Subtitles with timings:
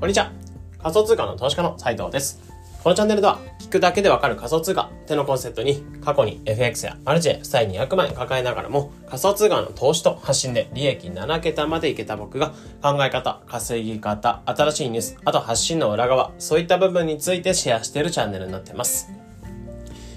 [0.00, 0.32] こんにちは。
[0.82, 2.40] 仮想通貨の投資家の斉藤です。
[2.82, 19.10] このチャンネルでは、聞くだけでわかる仮想通貨ってのコンセプトに、過去に FX やマルチで負債200万円抱えながらも、仮想通貨の投資と発信で利益7桁までいけた僕が、考え方、稼ぎ方、新しいニュース、あと発信の裏側、そういった部分についてシェアしているチャンネルになっています。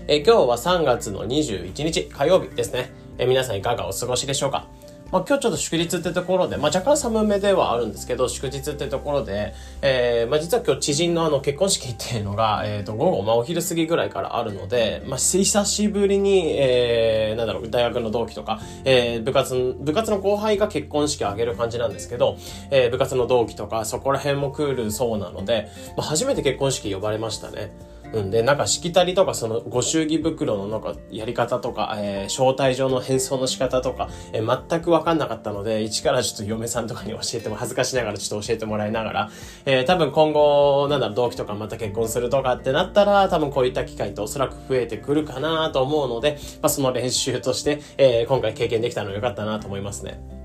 [0.07, 2.93] え今日は3月の21日火曜日ですね。
[3.17, 4.65] え皆さんいかがお過ごしでしょうか？
[5.13, 22.37] まあ、今日ちょっと祝日ってところで、まあ、若干寒めではあるんですけど、祝日ってところで、えー、まあ、実は今日知人のあの結婚式っていうのが、えっ、ー、と、午後、まあ、お昼過ぎぐらいからあるので、まあ、久しぶりに、えー、なんだろう、大学の同期とか、えー、部活、部活の後輩が結婚式を挙げる感じなんですけど、
[22.71, 27.71] えー、部活の同期とか、そこら辺もクールそうなので、まあ、初めて結婚式呼ばれましたね。
[28.13, 39.31] うん、で、なんかしきたりとか、そのご祝儀袋のなんかやり方とか、えー、招待状の変装の仕方とか、えー、全くわかんなかったので、一からちょっと嫁さんとかに教えても、恥ずかしながらちょっと教えてもらいながら、
[39.65, 50.42] えー、多分今後、なんだろ、同期とかまた結婚するとかってなったら、多分こういった機会っておそらく増えてくるかなと思うので、まあ、その練習として、えー、今回経験できたのよかったなと思いますね。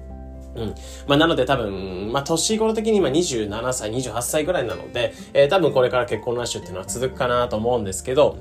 [0.58, 0.74] うん。
[1.06, 8.38] まあ、なので多分、まあ、年頃的に今27歳、28歳ぐらいなので、えー、多分これから結婚ラッシュっていうのは続くかなと思うんですけど、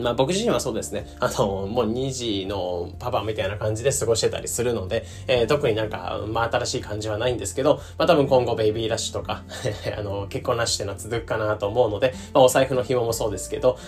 [0.00, 1.06] まあ僕自身はそうですね。
[1.20, 9.42] あの、もう2児のパパみたいな感じで過ごしてたりするので、えー、特になんか、まあ新しい感じはないんですけど、まあ多分今後ベイビーラッシュとか
[9.96, 13.78] あの、結婚ラッシュっていうのは続くかなと思うので、まあお財布の紐もそうですけど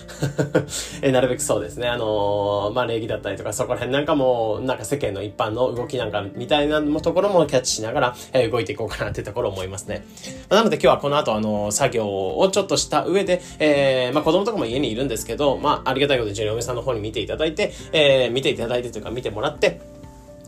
[1.01, 1.87] えー、なるべくそうですね。
[1.87, 10.05] あのー、まあ礼儀だったりとか、そこら辺なんかも、なんか世間の一般の動きなんかみたいなところもキャッチしながら、えー、動いていこうかなっていうところ思いますね。
[10.49, 19.81] まあ、なので今日はこの後あの、作業をちょっとした上で、えー、まあ子供とかも家にいるんですけど、まありがたいことで、嫁さんの方に見ていただいて、えー、見ていただいてというか見てもらって、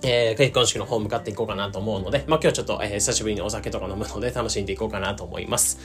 [0.03, 5.79] えー、結婚式の方向かっていこうかなと思うので、まあ今日ちょっと、えー、久しぶりにお酒とか飲むので楽しんでいこうかなと思います。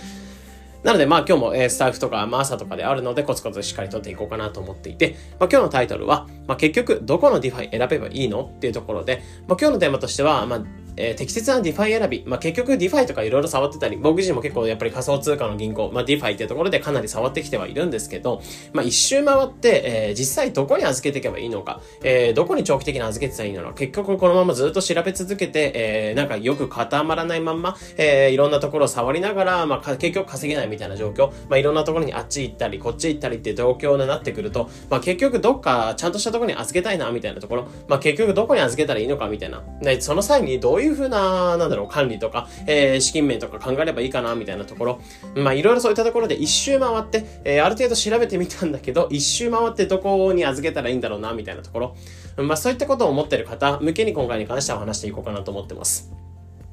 [0.83, 10.61] なので、まあ今日も、えー、スタッフとか、まあ朝とかであるので、コツコツしっかりとっていこうかなと思っていて、まあ今日のタイトルは、まあ結局、どこの DeFi 選べばいいのっていうところで、まあ今日のテーマとしては、まあ
[10.97, 12.25] えー、適切な DeFi 選び。
[12.27, 18.42] まあ、結局 DeFi とかいろいろ触ってたり、僕自身も結構やっぱり仮想通貨の銀行、まあ、 DeFi ってところでかなり触ってきてはいるんですけど、
[18.73, 39.63] まあ、一周回って、えー、実際どこに預けていけばいいのか、えー、どこに長期的に預けてたらいいのか、結局このままずっと調べ続けて、えー、なんかよく固まらないまんま、えー、いろんなところを触りながら、まあ、結局稼げないみたいな状況、まあ、いろんなところにあっち行ったり、こっち行ったりって状況になってくると、まあ、結局どっかちゃんとしたところに預けたいな、みたいなところ、まあ、結局どこに預けたらいいのか、みたいな。
[39.80, 45.01] で、その際にどういうふうな、なんだろう、管理とか、えー、資金面とか考えればいいかな、みたいなところ。
[45.35, 51.97] まあ、いろいろそういったところで一周回って、えー、ある程度調べてみたんだけど、一周回ってどこに預けたらいいんだろうな、みたいなところ。
[52.36, 56.13] まあ、そういったことを思ってる方向けに今回に関しては話していこうかなと思ってます。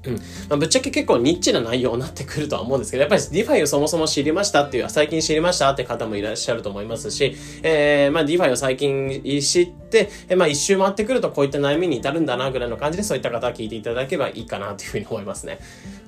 [0.05, 0.15] うん。
[0.15, 0.21] ま
[0.51, 15.59] あ、ぶっちゃけ結構ニッチな内容になってくるとは思うんですけど、やっぱり DeFi をそもそも知りましたっていう、最近知りましたって方もいらっしゃると思いますし、えー、まあ DeFi を最近知って、えまあ一周回ってくるとこういった悩みに至るんだなぐらいの感じでそういった方は聞いていただければいいかなというふうに思いますね。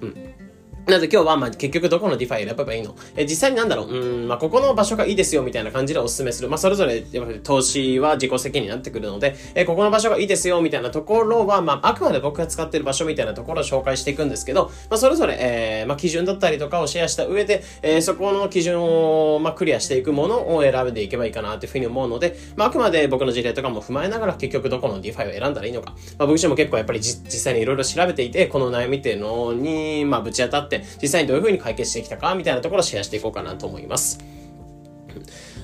[0.01, 0.50] うん。
[0.87, 2.95] なので今日は、まあ、結局どこの DeFi 選べばいいの？
[3.15, 3.87] え、実際になんだろう？
[3.87, 6.49] うん、まあ、ここの場所がいいですよ、みたいな感じでお勧めする。
[6.49, 25.91] まあ、それぞれ、やっぱり投資は自己責任になってくるので、え、ここの場所がいいですよ、みたいなところは、まあ、あくまで僕が使ってる場所みたいなところを紹介していくんですけど、まあ、それぞれ、えー、まあ、基準だったりとかをシェアした上で、えー、そこの基準を、まあ、クリアしていくものを選んでいけばいいかなというふうに思うので、まあ、あくまで僕の事例とかも踏まえながら、結局どこの DeFi を選んだらいいのか。
[26.17, 30.70] まあ、僕自身も結構やっぱり実際にいろいろ調べていて、この悩みっていうのに、まあ、ぶち当たって、
[31.01, 34.19] 実際にどういうふうに解決してきたかみたいなところをシェアしていこうかなと思います。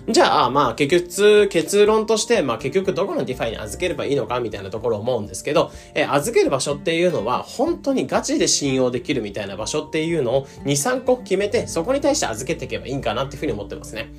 [0.10, 14.10] じゃあ、まあ、結局、結論として、まあ、結局どこの DeFi に預ければいいのかみたいなところを思うんですけど、え預ける場所っていうのは、本当にガチで信用できるみたいな場所っていうのを2、3個決めて、そこに対して預けていけばいいんかなっていうふうに思ってますね。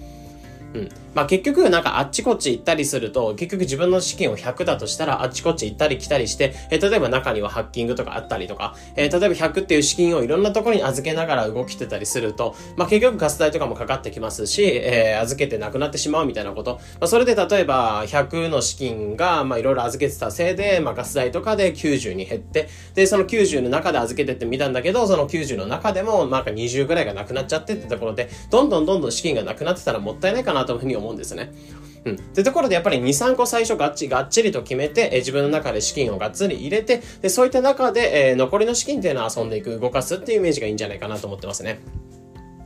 [0.74, 0.88] うん。
[1.14, 16.74] まあ結局なんかあっちこっち行ったりすると、結局自分の資金を100だとしたらあっちこっち行ったり来たりして、えー、例えば中にはハッキングとかあったりとか、えー、例えば100っていう資金をいろんなところに預けながら動きてたりすると、まあ結局ガス代とかもかかってきますし、えー、預けてなくなってしまうみたいなこと。
[17.00, 31.38] まあそれで例えば100の資金が、まあいろいろ預けてたせいで、まあガス代とかで90に減って、で、その90の中で預けてってみたんだけど、その90の中でもなんか20ぐらいがなくなっちゃってってところで、どんどんどんどん資金がなくなってたらもったいないかなというふうに思うんですね。
[31.38, 31.52] ね。
[32.04, 32.14] うん。
[32.14, 41.80] ってところでやっぱり2、3個最初がっちがっちりと決めて、え自分の中で資金をがっつり入れて、で、そういった中で、えー、残りの資金っていうのは遊んでいく、動かすっていうイメージがいいんじゃないかなと思ってますね。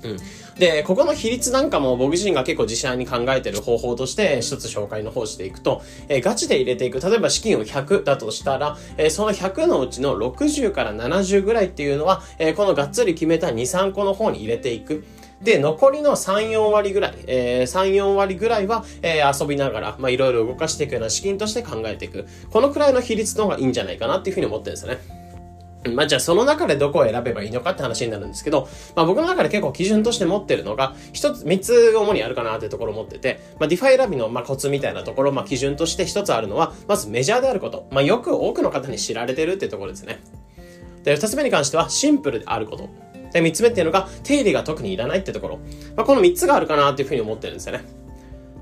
[0.03, 0.17] うん。
[0.59, 7.01] で、ここの比率なんかも僕自身が結構自信に考えてる方法として一つ紹介の方していくと、えー、ガチで入れていく。
[7.01, 15.05] 例えば資金を100だとしたら、えー、その100のうちの60から70ぐらいっていうのは、えー、このがっつり決めた2、3個の方に入れていく。
[15.43, 22.27] で、残りの3、4割ぐらい、えー、3、4割ぐらいは、えー、遊びながら、まあ、いろいろ動かしていくような資金として考えていく。
[22.51, 25.23] このくらいの比率の方がいいんじゃないかなっていうふうに思ってるんですよね。
[25.91, 37.89] まあ、じゃあその中でどこを選べばいいのかって話になるんですけど、まあ、僕の中で結構基準として持ってるのが、一つ、三つ主にあるかなっていうところを持ってて、まあ、 DeFi 選びの、ま、コツみたいなところ、まあ、基準として一つあるのは、まずメジャーであること。
[37.91, 40.21] まあ、よく多くの方に知られてるっていうところですね。
[41.03, 42.89] で、二つ目に関しては、シンプルであること。
[43.33, 45.59] で、三つ目っていうのが、手入れが特にいらないってところ。
[45.97, 47.85] まあ、この三つがあるかなっていうふうに思ってるんですよね。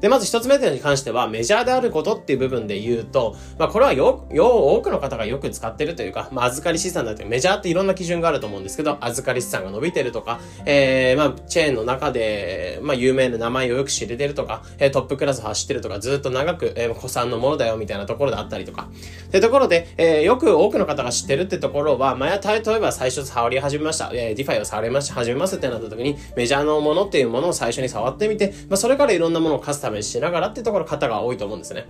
[0.01, 18.89] で、まず一つ目に関しては、メジャーであることっていう部分で言うと、まあ、これはよ、よ、多くの方がよく使ってるというか、まあ、預かり資産だって、メジャーっていろんな基準があると思うんですけど、預かり資産が伸びてるとか、えー、まあ、チェーンの中で、まあ、有名な名前をよく知れてるとか、えー、トップクラス走ってるとか、ずっと長く、えー、古参のものだよみたいなところであったりとか。
[19.27, 31.87] ってところで、えー、よく多くの方が知ってるってところは、まあ、や例えば最初触り始めました、えー、 DeFi を触りまし、始めますってなった時に、メジャーのものっていうものを最初に触ってみて、まあ、それからいろんなものをカスタム試しながらってとところ方が多いと思うんですね。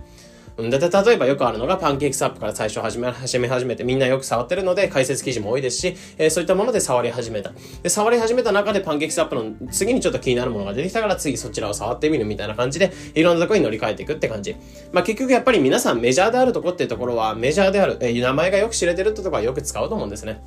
[0.57, 7.53] で、例えばよくあるのが PancakeSwap から最初始め、始め始めてみんなよく触ってるので解説記事も多いですし、えー、そういったもので触り始めた。
[7.81, 14.55] で、触り始めた中で PancakeSwap の次にちょっと気になるものが出てきたから次そちらを触ってみるみたいな感じでいろんなところに乗り換えていくって感じ。
[14.91, 20.41] まあ結局やっぱり皆さんメジャーであるとこっていうところはメジャーである、えー、名前がよく知れてるってところはよく使うと思うんですね。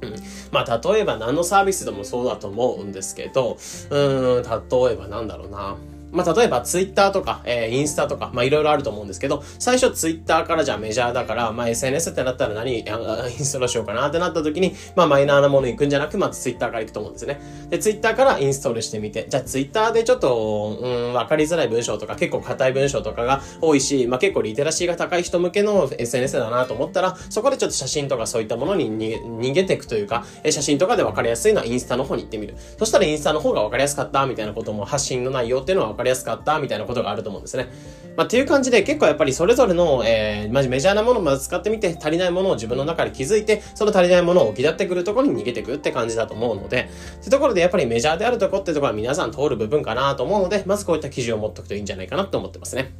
[0.00, 0.14] うん、
[0.52, 3.56] まあ例えば何のサービスでもそうだと思うんですけど、
[3.90, 5.76] うん、例えばなんだろうな。
[6.14, 17.40] まあ、例えばツイッターとか、えー、インスタとか、まあ、いろいろあると思うんですけど、最初ツイッターからじゃあメジャーだから、まあ、SNS ってなったら何インストールしようかなってなった時に、まあ、マイナーなもの行くんじゃなく、まずツイッターから行くと思うんですね。
[17.68, 32.54] で、ツイッターからインストールしてみて、じゃあツイッターでちょっと、うん、わかりづらい文章とか、結構硬い文章とかが多いし、まあ、結構リテラシーが高い人向けの SNS だなと思ったら、そこでちょっと写真とかそういったものに逃げていくというか、え写真とかでわかりやすいのはインスタの方に行ってみる。
[32.78, 37.68] そしたらインスタの方がわかりやすかった、みたいなことも発信の内容っていうのはわかりりやすかった、みたいなことがあると思うんですね。
[38.16, 46.88] まあ、っていう感じで結構やっぱりそれぞれの、えー、まメジャーなものをまず使ってみて足りないものを自分の中で気づいて、その足りないものを置き立ってくるところに逃げてくって感じだと思うので、
[47.20, 52.92] ってところでやっぱりメジャーであるとこってところは皆さん通る部分かなと思うので、まずこういった記事を持っておくといいんじゃないかなと思ってますね。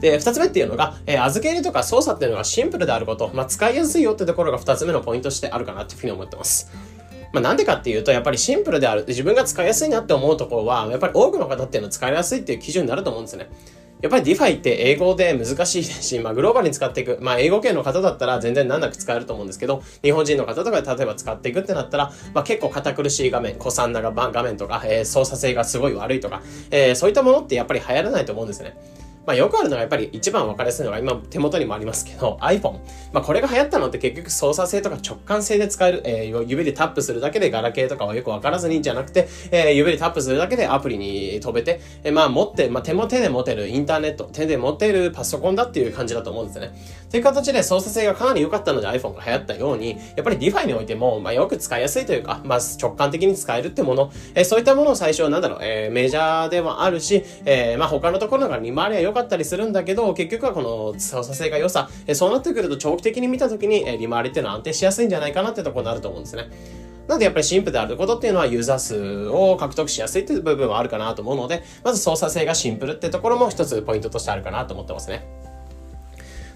[0.00, 6.70] で、二つ目っていうのが、えー、預け入れとか操作っていうのがシンプルであること、まあ、使いやすいよってところが二つ目のポイントとしてあるかなっていうふうに思ってます。
[7.32, 9.04] まあ、なんでかっていうと、やっぱりシンプルである。
[9.06, 13.48] 自分が使いやすいなって思うところは、やっぱり多くの方っていうのは使いやすいっていう基準になると思うんですね。
[14.02, 17.18] やっぱり DeFi って英語で難しいし、まあグローバルに使っていく。
[17.20, 26.40] まあ英語圏の方だったら全然難なく使えると思うんですけど、日本人の方とかで例えば使っていくってなったら、まあ結構堅苦しい画面、古参な画面とか、えー、操作性がすごい悪いとか、
[26.70, 28.74] えー、そういったものってやっぱり流行らないと思うんですね。
[29.26, 32.78] まあよくあるのがやっぱり一番分かりやすいのが今手元にもありますけど iPhone。
[33.12, 46.72] まあこれが流行ったのって結局操作性とか直感性で使える、えー、指でタップするだけでガラケーとかはよく分からずにじゃなくて、えー、指でタップするだけでアプリに飛べて、えー、まあ持って、まあ手も手で持てるインターネット、手で持てるパソコンだっていう感じだと思うんですよね。
[47.10, 66.48] という形で操作性がかなり良かったので iPhone が流行ったように、やっぱり DeFi においても、まあよく使いやすいというか、まあ直感的に使えるってもの、えー、そういったものを最初なんだろう、えー、メジャーでもあるし、えー、まあ他のところが利回りは良かったりするんだけど、結局はこの操作性が良さ、えそうなってくると長期的に見たときに、え利回りっていうのは安定しやすいんじゃないかなってとこになると思うんですね。
[67.08, 75.26] なのでやっぱりシンプルであることっていうのはユーザー数を獲得しやすいっていう部分はあるかなと思うので、まず操作性がシンプルってところも一つポイントとしてあるかなと思ってますね。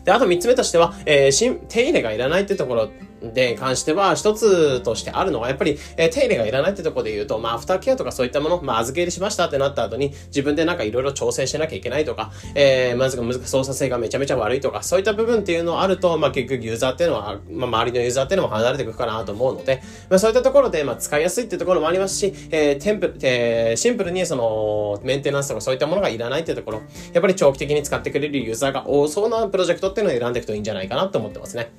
[0.04, 2.90] で、あと三つ目としては、えー、手入れがいらないってところ
[3.32, 31.72] で関しては、一つとしてあるのは、やっぱり、えー、手入れがいらないってところで言うと、まあ、アフターケアとかそういったもの、まあ、預け入れしましたってなった後に、自分でなんかいろいろ調整しなきゃいけないとか、えー、まず難、操作性がめちゃめちゃ悪いとか、そういった部分っていうのあると、まあ、結局ユーザーっていうのは、まあ、周りのユーザーっていうのも離れていくかなと思うので、まあ、そういったところで、まあ、使いやすいってところもありますし、えー、テンプ、えー、シンプルにその、メンテナンスとかそういったものがいらないっていうところ、やっぱり長期的に使ってくれるユーザーが多そうなプロジェクトっていうのを選んでいくといいんじゃないかなと思ってますね。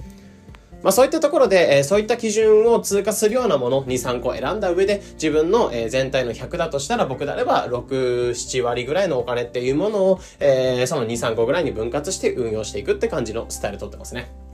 [0.86, 14.45] まあそういったところで、えー、そういった基準を通過するようなもの2、3個選んだ上で自分の、えー、全体の100だとしたら僕であれば6、7割ぐらいのお金っていうものを、えー、その2、3個ぐらいに分割して運用していくって感じのスタイルとってますね。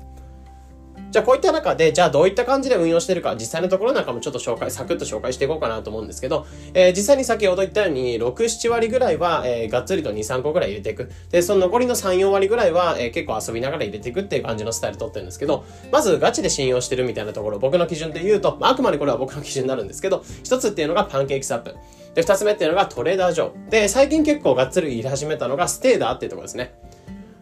[1.11, 11.11] じゃあこういった中で、じゃあどういった感じで運用してるか、実際のところなんかもちょっと紹介、サクッと紹介していこうかなと思うんですけど、えー、実際に先ほど言ったように、6、7割ぐらいは、えー、がっつりと2、3個ぐらい入れていく。
[11.29, 21.75] で、その残りの3、4割ぐらいは、えー、結構遊びながら入れていくっていう感じのスタイル取ってるんですけど、まずガチで信用してるみたいなところ、僕の基準で言うと、まあ、あくまでこれは僕の基準になるんですけど、一つっていうのがパンケーキスアップ。
[22.15, 23.51] で、二つ目っていうのがトレーダー上。
[23.69, 26.73] で、最近結構がっつり入れ始めたのがステーダーっていうところですね。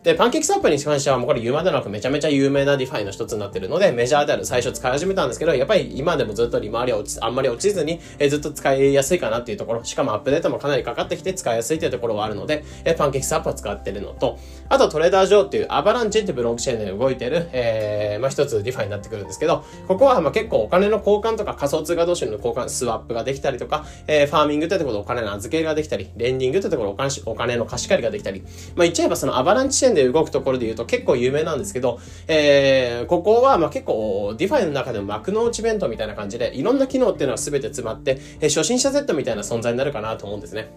[0.09, 29.79] で、 PancakeSwap に関してはもうこれ言うまでなくめちゃめちゃ有名な DeFi の一つになってるので、メジャーである最初使い始めたんですけど、やっぱり今でもずっと利回りは落ち、あんまり落ちずに、えずっと使いやすいかなっていうところ、しかもアップデートもかなりかかってきて使いやすいっていうところはあるので、え PancakeSwap を使ってるのと、あと Trader Joe っていう Avalanche ってブロックチェーンで動いてる、えー、まあ一つ DeFi になってくるんですけど、ここはまあ結構お金の交換とか仮想通貨同士の交換、スワップができたりとか、えー、ファーミングってところでお金の預けができたり、レンディングってところお金お金の貸し借りができたり、まあ言っちゃえばその Avalanche
[29.79, 40.71] チェーンでで動くところで言うと結構有名なんですけど、えー、ここはま結構 DeFi の中でも幕の内弁当みたいな感じで、いろんな機能っていうのは全て詰まって、え、初心者 セット みたいな存在になるかなと思うんですね。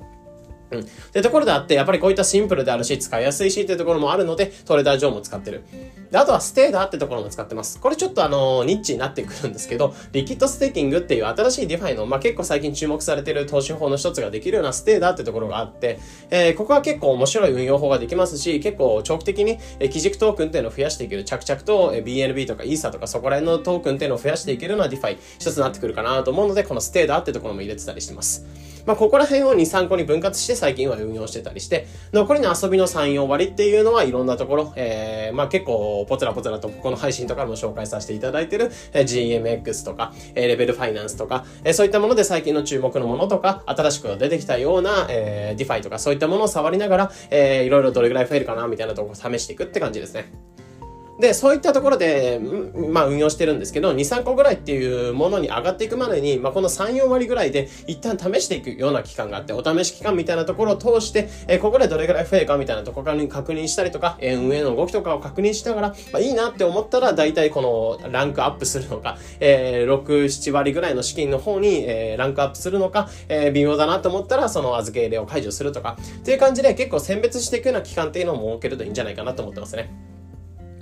[0.73, 0.81] うん。
[0.81, 5.63] ってところであって、やっぱりこういったシンプルであるし、使いやすいしっていうところもあるので、 Trader Joe も使ってる。
[6.11, 7.81] で、あとは Stader ってところも使ってます。
[7.81, 15.99] これちょっとあの、ニッチになってくるんですけど、リキッドステーキングっていう新しい DeFi の、まあ、結構最近注目されてる投資法の一つができるような Stader ってところがあって、
[16.31, 28.47] えー、ここは結構面白い運用法ができますし、結構長期的に、えー、基軸トークンっていうのを増やしていける、着々と、えー、BNB とかイーサとかそこら辺のトークンっていうのを増やしていけるような DeFi 一つになってくるかなと思うので、この Stader ってところも入れてたりしてます。
[28.87, 50.33] まあ、ここら辺を2、3個に分割して最近は運用してたりして、残りの遊びの3、4割っていうのはいろんなところ、えー、まあ、結構ポツラポツラとここの配信とかも紹介させていただいてる、え GMX とか、え Level Finance とか、えそういったもので最近の注目のものとか、新しく出てきたような、えー、 DeFi とかそういったものを触りながら、えー、いろいろどれぐらい増えるかなみたいなとこを試していくって感じですね。
[51.23, 52.41] で、そういったところで、
[52.91, 80.12] まあ運用してるんですけど、2、3個ぐらいっていうものに上がっていくまでに、まあこの3、4割ぐらいで一旦試していくような期間があって、お試し期間みたいなところを通して、えー、ここでどれぐらい増えかみたいなところに確認したりとか、えー、運営の動きとかを確認しながら、まあいいなって思ったら、大体このランクアップするのか、えー、6、7割ぐらいの資金の方に、えー、ランクアップするのか、えー、微妙だなと思ったら、その預け入れを解除するとか、っていう感じで結構選別していくような期間っていうのを設けるといいんじゃないかなと思ってますね。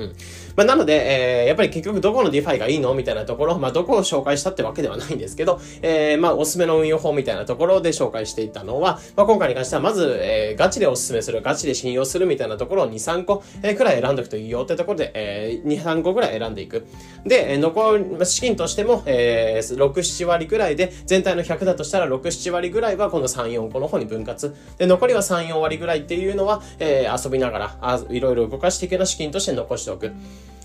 [0.01, 0.13] うん。
[0.57, 2.95] まあ、なので、えー、やっぱり結局どこの DeFi がいいの？
[2.95, 16.87] みたいなところ、まあ、どこを紹介したってわけではないんですけど、えー、まあ、おすすめの運用法みたいなところで紹介していたのは、まあ、今回に関しては、まず、えー、ガチでおすすめする、ガチで信用するみたいなところを2、3個、えー、くらい選んでおくといいよってところで、えー、2、3個くらい選んでいく。
[17.25, 24.55] で、え、残り、資金としても、えー、6、7割くらいで、全体の100だとしたら6、7割ぐらいはこの3、4個の方に分割。
[24.79, 30.13] で、残りは3、4割ぐらいっていうのは、えー、遊びながら、あいろいろ動かしていくような資金として残してておく。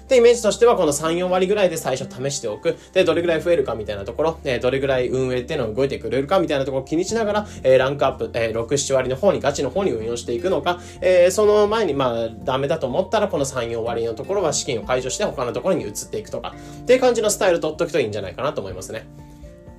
[0.08, 2.78] で、イメージとしてはこの3、4割ぐらいで最初試しておく。
[2.94, 19.08] で、どれぐらい増えるかみたいなところ、えどれぐらい運営っていうのが動いてくれるかみたいなところを気にしながら、えランクアップ、え6、7割の方に、ガチの方に運用していくのか、えその前に、まあ、ダメだと思ったら、この3、4割のところは資金を解除して他のところに移っていくとか、っていう感じのスタイル取っとくといいんじゃないかなと思いますね。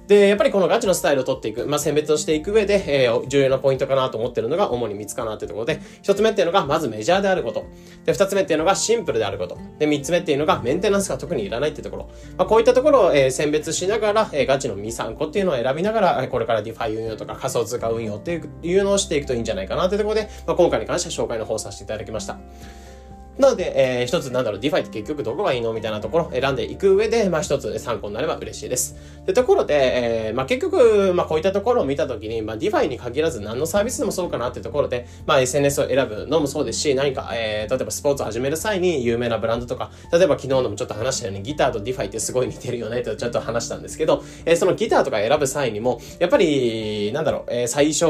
[0.06, 7.66] で、やっぱりこのガチのスタイルを取っていく、まあ、選別をしていく上で、えー、重要なポイントかなと思ってるのが主に3つかなっていうところで、1つ目っていうのがまずメジャーであること。
[8.04, 9.58] で、2つ目っていうのがシンプルであること。
[9.78, 12.08] で、3つ目っていうのがメンテナンスが特にいらないっていうところ。
[12.36, 22.38] まあ、こういったところを、えー、選別しながら、えー、ガチの2、3個っていうのを選びながら、これから DeFi 運用とか仮想通貨運用っていうのをしていくといいんじゃないかなっていうところで、まあ、今回に関しては紹介の方させていただきました。
[23.38, 28.96] なので、えー、一つなんだろう、 DeFi って結局どこがいいのみたいなところを選んでいく上で、まあ一つ参考になれば嬉しいです。
[29.26, 48.06] で、ところで、えー、まあ結局、まあこういったところを見たときに、まあ DeFi に限らず何のサービスでもそうかなってところで、まあ SNS を選ぶのもそうですし、何か、えー、例えばスポーツを始める際に有名なブランドとか、例えば昨日のもちょっと話したようにギターと DeFi ってすごい似てるよねとちょっと話したんですけど、えー、そのギターとか選ぶ際にも、やっぱり、なんだろう、えー、最初、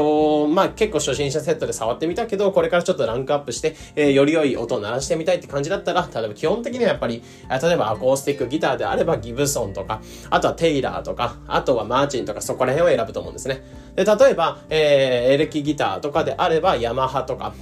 [0.47, 13.63] まあ結構初心者セットで触ってみたけど、これからちょっとランクアップして、えー、より良い音を鳴らしてみたいって感じだったら、例えば基本的にはやっぱり、例えばアコースティックギターであればギブソンとか、あとはテイラーとか、あとはマーチンとかそこら辺を選ぶと思うんですね。
[13.95, 17.53] で、例えば、えー、エレキギターとかであればヤマハとか、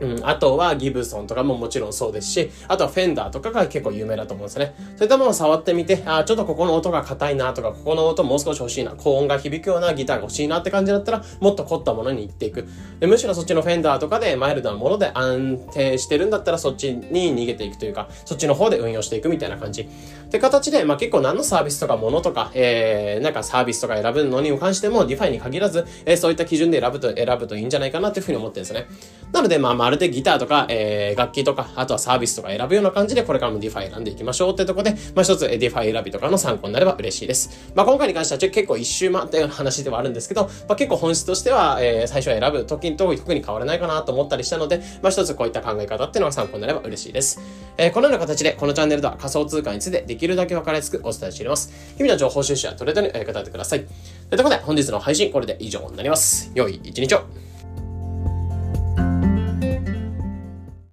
[0.00, 4.74] うん、あとはギブソンとかももちろんそうですし、あとはフェンダーとかが結構有名だと思うんですね。
[4.96, 12.66] そういったものを触ってみて、あちょっとここの音が硬いなとか、ここの音もう少し欲しいな、高音が響くようなギターが欲しいなって感じだったら、もっと凝ったものに行っていく。
[12.98, 19.88] でむしろそっちのフェンダーとかでマイルドなもので安定してるんだったらそっちに逃げていくというか、そっちの方で運用していくみたいな感じ。
[20.30, 28.86] って形で、まあ結構何のサービスとかものとか、えー、なんかサービスとか選ぶのに関しても、 DeFi に限らず、えー、そういった基準で選ぶと、選ぶといいんじゃないかなっていうふうに思ってるんですね。
[29.32, 37.72] なので、まあ、まるでギターとか、えー、楽器とか、あとはサービスとか選ぶような感じで、これからも DeFi 選んでいきましょうってとこで、まあ一つ DeFi 選びとかの参考になれば嬉しいです。
[37.74, 47.40] まあ今回に関しては結構一周回ったような話ではあるんですけど、まあ結構本質としては、えー、最初は選ぶ時と特に変わらないかなと思ったりしたので、まあ一つこういった考え方っていうのが参考になれば嬉しいです。
[47.76, 51.72] えー、このような形で、このチャンネルでは仮想通貨についてでききるだけ分かりやすくお伝えしています。
[51.96, 53.80] 日々の情報収集はトレードに語ってください。
[53.80, 56.52] ということで、本日の配信これで以上になります。
[56.54, 57.49] 良い一日を。